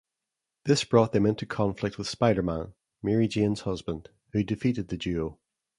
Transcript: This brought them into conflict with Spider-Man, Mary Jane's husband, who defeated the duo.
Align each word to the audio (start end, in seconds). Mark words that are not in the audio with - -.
This 0.63 0.83
brought 0.83 1.11
them 1.11 1.27
into 1.27 1.45
conflict 1.45 1.99
with 1.99 2.07
Spider-Man, 2.09 2.73
Mary 3.03 3.27
Jane's 3.27 3.61
husband, 3.61 4.09
who 4.33 4.43
defeated 4.43 4.87
the 4.87 4.97
duo. 4.97 5.37